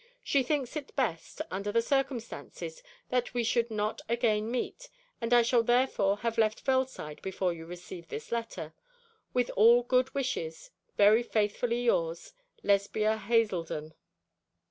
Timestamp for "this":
8.07-8.31